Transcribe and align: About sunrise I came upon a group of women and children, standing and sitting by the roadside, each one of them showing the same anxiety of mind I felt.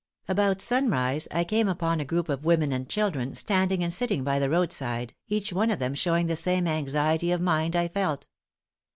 About 0.27 0.61
sunrise 0.61 1.27
I 1.29 1.43
came 1.43 1.67
upon 1.67 1.99
a 1.99 2.05
group 2.05 2.27
of 2.27 2.43
women 2.43 2.71
and 2.71 2.89
children, 2.89 3.35
standing 3.35 3.83
and 3.83 3.93
sitting 3.93 4.23
by 4.23 4.39
the 4.39 4.49
roadside, 4.49 5.13
each 5.27 5.53
one 5.53 5.69
of 5.69 5.77
them 5.77 5.93
showing 5.93 6.25
the 6.25 6.35
same 6.35 6.67
anxiety 6.67 7.31
of 7.31 7.39
mind 7.39 7.75
I 7.75 7.87
felt. 7.87 8.25